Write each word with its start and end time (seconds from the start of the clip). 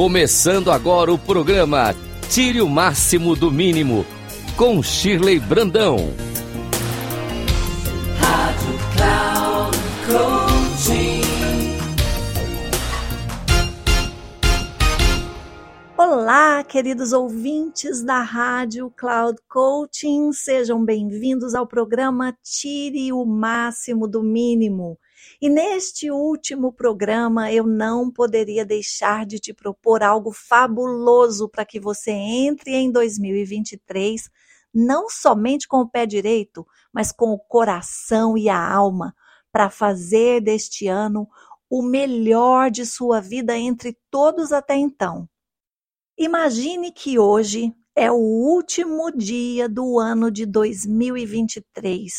Começando 0.00 0.72
agora 0.72 1.12
o 1.12 1.18
programa 1.18 1.94
Tire 2.30 2.62
o 2.62 2.68
Máximo 2.70 3.36
do 3.36 3.52
Mínimo, 3.52 4.06
com 4.56 4.82
Shirley 4.82 5.38
Brandão. 5.38 6.29
Olá, 16.50 16.64
queridos 16.64 17.12
ouvintes 17.12 18.02
da 18.02 18.22
Rádio 18.22 18.92
Cloud 18.96 19.38
Coaching, 19.48 20.32
sejam 20.32 20.84
bem-vindos 20.84 21.54
ao 21.54 21.64
programa 21.64 22.36
Tire 22.42 23.12
o 23.12 23.24
Máximo 23.24 24.08
do 24.08 24.20
Mínimo. 24.20 24.98
E 25.40 25.48
neste 25.48 26.10
último 26.10 26.72
programa 26.72 27.52
eu 27.52 27.64
não 27.64 28.10
poderia 28.10 28.66
deixar 28.66 29.24
de 29.24 29.38
te 29.38 29.54
propor 29.54 30.02
algo 30.02 30.32
fabuloso 30.32 31.48
para 31.48 31.64
que 31.64 31.78
você 31.78 32.10
entre 32.10 32.74
em 32.74 32.90
2023 32.90 34.28
não 34.74 35.08
somente 35.08 35.68
com 35.68 35.82
o 35.82 35.88
pé 35.88 36.04
direito, 36.04 36.66
mas 36.92 37.12
com 37.12 37.30
o 37.30 37.38
coração 37.38 38.36
e 38.36 38.48
a 38.48 38.60
alma 38.60 39.14
para 39.52 39.70
fazer 39.70 40.40
deste 40.40 40.88
ano 40.88 41.28
o 41.70 41.80
melhor 41.80 42.72
de 42.72 42.84
sua 42.84 43.20
vida 43.20 43.56
entre 43.56 43.96
todos 44.10 44.50
até 44.50 44.74
então. 44.74 45.29
Imagine 46.22 46.92
que 46.92 47.18
hoje 47.18 47.74
é 47.96 48.12
o 48.12 48.16
último 48.16 49.10
dia 49.10 49.66
do 49.66 49.98
ano 49.98 50.30
de 50.30 50.44
2023 50.44 52.12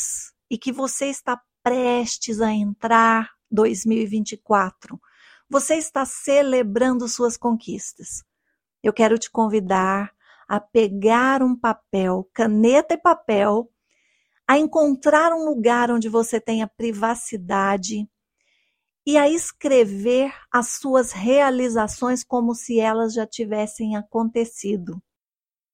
e 0.49 0.57
que 0.57 0.71
você 0.71 1.05
está 1.05 1.39
prestes 1.61 2.41
a 2.41 2.51
entrar 2.51 3.29
2024. 3.51 4.99
Você 5.47 5.75
está 5.75 6.03
celebrando 6.03 7.07
suas 7.07 7.37
conquistas. 7.37 8.23
Eu 8.81 8.91
quero 8.91 9.19
te 9.19 9.29
convidar 9.29 10.11
a 10.47 10.59
pegar 10.59 11.43
um 11.43 11.55
papel, 11.55 12.27
caneta 12.33 12.95
e 12.95 12.97
papel, 12.97 13.69
a 14.47 14.57
encontrar 14.57 15.31
um 15.31 15.45
lugar 15.45 15.91
onde 15.91 16.09
você 16.09 16.41
tenha 16.41 16.67
privacidade 16.67 18.09
e 19.05 19.17
a 19.17 19.29
escrever 19.29 20.33
as 20.51 20.69
suas 20.79 21.11
realizações 21.11 22.23
como 22.23 22.53
se 22.53 22.79
elas 22.79 23.13
já 23.13 23.25
tivessem 23.25 23.95
acontecido. 23.95 25.01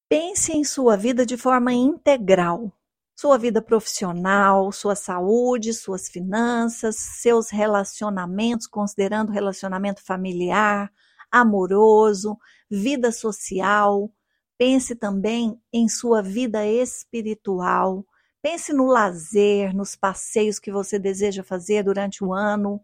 Pense 0.08 0.52
em 0.52 0.64
sua 0.64 0.96
vida 0.96 1.26
de 1.26 1.36
forma 1.36 1.72
integral 1.72 2.72
sua 3.18 3.36
vida 3.36 3.60
profissional, 3.60 4.70
sua 4.70 4.94
saúde, 4.94 5.74
suas 5.74 6.08
finanças, 6.08 6.94
seus 6.94 7.50
relacionamentos, 7.50 8.68
considerando 8.68 9.32
relacionamento 9.32 10.04
familiar, 10.04 10.88
amoroso, 11.28 12.38
vida 12.70 13.10
social. 13.10 14.08
Pense 14.56 14.94
também 14.94 15.60
em 15.72 15.88
sua 15.88 16.22
vida 16.22 16.64
espiritual. 16.64 18.06
Pense 18.40 18.72
no 18.72 18.86
lazer, 18.86 19.74
nos 19.74 19.96
passeios 19.96 20.60
que 20.60 20.70
você 20.70 20.96
deseja 20.96 21.42
fazer 21.42 21.82
durante 21.82 22.22
o 22.22 22.32
ano. 22.32 22.80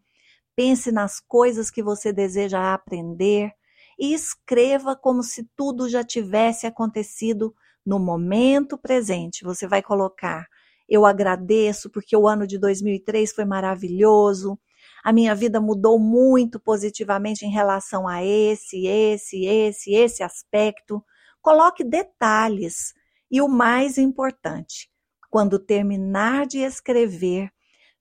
Pense 0.56 0.92
nas 0.92 1.20
coisas 1.20 1.70
que 1.70 1.82
você 1.82 2.12
deseja 2.12 2.72
aprender 2.72 3.52
e 3.98 4.12
escreva 4.12 4.96
como 4.96 5.22
se 5.22 5.48
tudo 5.56 5.88
já 5.88 6.04
tivesse 6.04 6.66
acontecido 6.66 7.54
no 7.84 7.98
momento 7.98 8.78
presente, 8.78 9.44
você 9.44 9.66
vai 9.66 9.82
colocar: 9.82 10.46
eu 10.88 11.04
agradeço 11.04 11.90
porque 11.90 12.16
o 12.16 12.26
ano 12.26 12.46
de 12.46 12.58
2003 12.58 13.32
foi 13.32 13.44
maravilhoso. 13.44 14.58
A 15.02 15.12
minha 15.12 15.34
vida 15.34 15.60
mudou 15.60 15.98
muito 15.98 16.58
positivamente 16.58 17.44
em 17.44 17.50
relação 17.50 18.08
a 18.08 18.24
esse, 18.24 18.86
esse, 18.86 19.44
esse, 19.44 19.92
esse 19.94 20.22
aspecto. 20.22 21.04
Coloque 21.42 21.84
detalhes. 21.84 22.94
E 23.30 23.40
o 23.40 23.48
mais 23.48 23.98
importante, 23.98 24.90
quando 25.30 25.58
terminar 25.58 26.46
de 26.46 26.58
escrever, 26.58 27.50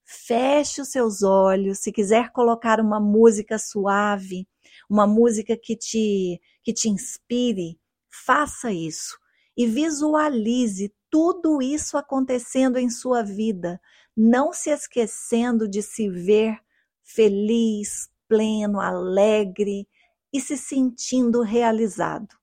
feche 0.03 0.81
os 0.81 0.89
seus 0.89 1.23
olhos. 1.23 1.79
Se 1.79 1.91
quiser 1.91 2.31
colocar 2.31 2.79
uma 2.79 2.99
música 2.99 3.57
suave, 3.57 4.47
uma 4.89 5.07
música 5.07 5.57
que 5.57 5.75
te, 5.75 6.41
que 6.63 6.73
te 6.73 6.89
inspire, 6.89 7.79
faça 8.09 8.71
isso 8.71 9.17
e 9.55 9.65
visualize 9.65 10.93
tudo 11.09 11.61
isso 11.61 11.97
acontecendo 11.97 12.77
em 12.77 12.89
sua 12.89 13.21
vida, 13.23 13.79
não 14.15 14.51
se 14.51 14.69
esquecendo 14.69 15.67
de 15.67 15.81
se 15.81 16.09
ver 16.09 16.59
feliz, 17.03 18.09
pleno, 18.27 18.79
alegre 18.79 19.87
e 20.31 20.41
se 20.41 20.57
sentindo 20.57 21.41
realizado. 21.41 22.35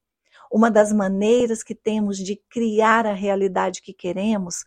Uma 0.53 0.71
das 0.71 0.93
maneiras 0.93 1.63
que 1.63 1.75
temos 1.75 2.17
de 2.17 2.37
criar 2.49 3.07
a 3.07 3.13
realidade 3.13 3.83
que 3.83 3.93
queremos 3.93 4.65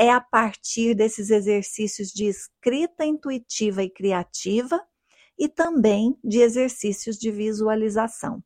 é 0.00 0.10
a 0.10 0.18
partir 0.18 0.94
desses 0.94 1.28
exercícios 1.28 2.08
de 2.08 2.24
escrita 2.24 3.04
intuitiva 3.04 3.82
e 3.82 3.90
criativa 3.90 4.80
e 5.38 5.46
também 5.46 6.18
de 6.24 6.40
exercícios 6.40 7.18
de 7.18 7.30
visualização. 7.30 8.42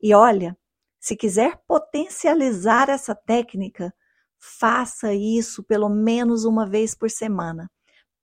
E 0.00 0.14
olha, 0.14 0.56
se 0.98 1.14
quiser 1.14 1.60
potencializar 1.68 2.88
essa 2.88 3.14
técnica, 3.14 3.92
faça 4.38 5.12
isso 5.12 5.62
pelo 5.62 5.90
menos 5.90 6.46
uma 6.46 6.66
vez 6.66 6.94
por 6.94 7.10
semana. 7.10 7.70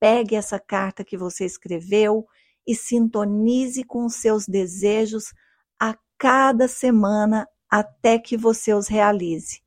Pegue 0.00 0.34
essa 0.34 0.58
carta 0.58 1.04
que 1.04 1.16
você 1.16 1.44
escreveu 1.44 2.26
e 2.66 2.74
sintonize 2.74 3.84
com 3.84 4.08
seus 4.08 4.44
desejos 4.44 5.32
a 5.80 5.96
cada 6.18 6.66
semana 6.66 7.46
até 7.70 8.18
que 8.18 8.36
você 8.36 8.74
os 8.74 8.88
realize. 8.88 9.62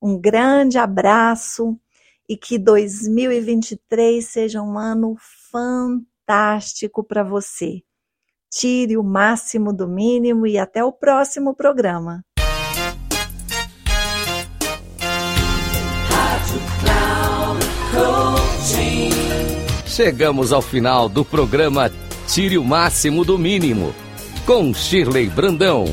Um 0.00 0.18
grande 0.18 0.78
abraço 0.78 1.78
e 2.28 2.36
que 2.36 2.58
2023 2.58 4.24
seja 4.24 4.62
um 4.62 4.78
ano 4.78 5.16
fantástico 5.50 7.02
para 7.02 7.22
você. 7.22 7.82
Tire 8.50 8.96
o 8.96 9.02
máximo 9.02 9.72
do 9.72 9.88
mínimo 9.88 10.46
e 10.46 10.58
até 10.58 10.84
o 10.84 10.92
próximo 10.92 11.54
programa. 11.54 12.22
Chegamos 19.86 20.52
ao 20.52 20.62
final 20.62 21.08
do 21.08 21.24
programa 21.24 21.90
Tire 22.28 22.58
o 22.58 22.64
Máximo 22.64 23.24
do 23.24 23.38
Mínimo, 23.38 23.94
com 24.46 24.72
Shirley 24.74 25.28
Brandão. 25.28 25.86